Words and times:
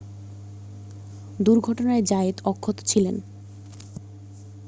দুর্ঘটনায় 1.39 2.03
জায়েত 2.03 2.37
অক্ষত 2.45 2.77
ছিলেন 2.85 3.15